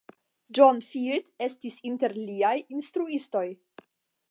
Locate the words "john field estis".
0.59-1.77